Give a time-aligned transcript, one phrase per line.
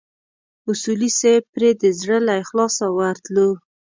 [0.69, 3.49] اصولي صیب پرې د زړه له اخلاصه ورتلو.